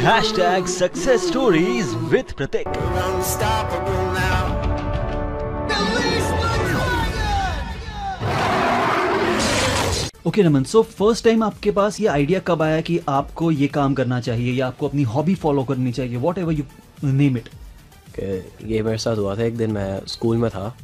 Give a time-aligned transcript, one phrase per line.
[0.36, 2.68] Hashtag success stories with Pratik
[10.26, 13.94] okay Naman so first time आपके पास ये idea कब आया कि आपको ये काम
[13.94, 16.16] करना चाहिए या आपको अपनी हॉबी फॉलो करनी चाहिए?
[16.16, 16.64] Whatever you
[17.04, 17.48] name it
[18.64, 20.74] ये मेरे साथ हुआ था। एक दिन मैं स्कूल में था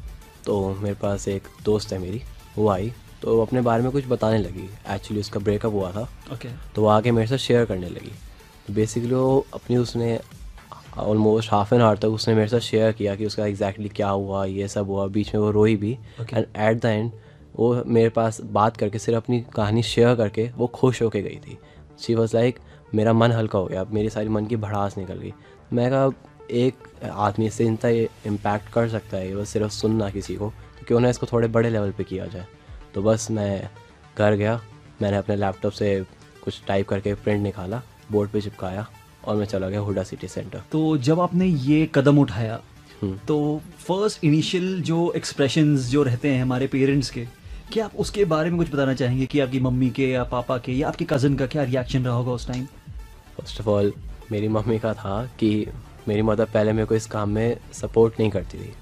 [0.47, 2.23] तो मेरे पास एक दोस्त है मेरी
[2.59, 2.93] वो आई
[3.23, 6.89] तो अपने बारे में कुछ बताने लगी। एक्चुअली उसका ब्रेकअप हुआ था। ओके तो वो
[6.89, 8.13] आके मेरे साथ शेयर करने लगी।
[8.67, 10.19] तो बेसिकली वो अपनी उसने
[10.99, 14.09] ऑलमोस्ट हाफ़ एन आवर तक उसने मेरे साथ शेयर किया कि उसका एग्जैक्टली exactly क्या
[14.09, 15.93] हुआ ये सब हुआ बीच में वो रोई भी।
[16.33, 17.11] एंड एट द एंड
[17.57, 21.59] वो मेरे पास बात करके सिर्फ़ अपनी कहानी शेयर करके वो खुश होके गई थी।
[22.01, 22.59] शी वॉज़ लाइक
[22.95, 25.33] मेरा मन हल्का हो गया अब मेरी सारी मन की भड़ास निकल गई।
[25.73, 26.11] मैं कहा
[26.53, 27.91] एक आदमी से इतना
[28.27, 31.49] इम्पैक्ट कर सकता है ये बस सिर्फ़ सुनना किसी को तो क्यों ना इसको थोड़े
[31.49, 32.47] बड़े लेवल पे किया जाए।
[32.95, 33.69] तो बस मैं
[34.19, 34.61] घर गया
[35.03, 36.01] मैंने अपने लैपटॉप से
[36.45, 38.87] कुछ टाइप करके प्रिंट निकाला। बोर्ड पे चिपकाया
[39.25, 42.61] और मैं चला गया हुडा सिटी सेंटर। तो जब आपने ये कदम उठाया
[43.03, 47.27] हम्म। तो फ़र्स्ट इनिशियल जो एक्सप्रेशंस जो रहते हैं हमारे पेरेंट्स के
[47.73, 50.73] क्या आप उसके बारे में कुछ बताना चाहेंगे कि आपकी मम्मी के या पापा के
[50.73, 52.65] या आपके कज़न का क्या रिएक्शन रहा होगा उस टाइम
[53.37, 53.93] फ़र्स्ट ऑफ़ ऑल
[54.33, 55.67] मेरी मम्मी का था कि
[56.09, 58.73] मेरी मदर पहले मेरे को इस काम में सपोर्ट नहीं करती थी।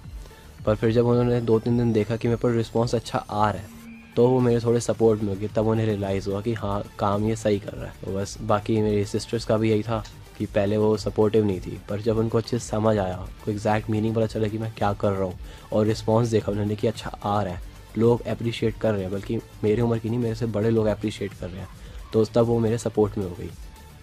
[0.67, 3.63] पर फिर जब उन्होंने दो तीन दिन देखा कि मेरे पर रिस्पॉन्स अच्छा आ रहा
[3.63, 3.69] है
[4.17, 7.29] तो वो मेरे थोड़े सपोर्ट में हो गए तब उन्हें रियलाइज़ हुआ कि हाँ काम
[7.29, 10.05] ये सही कर रहा है। तो बस बाकी मेरी सिस्टर्स का भी यही था
[10.39, 13.91] कि पहले वो सपोर्टिव नहीं थी पर जब उनको अच्छे से समझ आया को एग्जैक्ट
[13.91, 15.39] मीनिंग पता चला कि मैं क्या कर रहा हूँ
[15.73, 19.41] और रिस्पॉन्स देखा उन्होंने कि अच्छा आ रहा है। लोग अप्रिशिएट कर रहे हैं बल्कि
[19.65, 21.69] मेरी उम्र की नहीं मेरे से बड़े लोग अप्रिशिएट कर रहे हैं।
[22.13, 23.51] तो तब वो मेरे सपोर्ट में हो गई।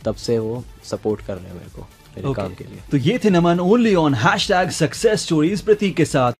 [0.06, 2.36] तब से वो सपोर्ट कर रहे हैं मेरे को मेरे Okay.
[2.36, 4.14] काम के लिए। तो ये थे Naman only on
[4.48, 6.31] hashtag success stories Pratik के साथ।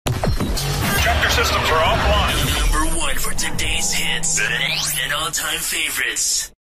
[3.42, 4.38] Today's hits
[5.02, 6.51] and all-time favorites.